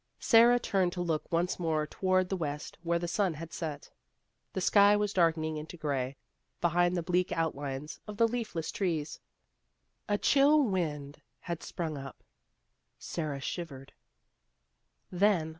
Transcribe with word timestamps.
Sara 0.17 0.57
turned 0.57 0.91
to 0.93 1.01
look 1.01 1.31
once 1.31 1.59
more 1.59 1.85
towards 1.85 2.29
the 2.29 2.35
west 2.35 2.75
where 2.81 2.97
the 2.97 3.07
sun 3.07 3.35
had 3.35 3.53
set. 3.53 3.91
The 4.53 4.59
sky 4.59 4.95
was 4.97 5.13
darkening 5.13 5.57
into 5.57 5.77
gray, 5.77 6.15
behind 6.59 6.97
the 6.97 7.03
bleak 7.03 7.31
outlines 7.31 7.99
of 8.07 8.17
the 8.17 8.27
leafless 8.27 8.71
trees. 8.71 9.19
A 10.09 10.17
chill 10.17 10.63
wind 10.63 11.21
had 11.41 11.61
sprung 11.61 11.99
up. 11.99 12.23
Sara 12.97 13.39
shivered. 13.41 13.93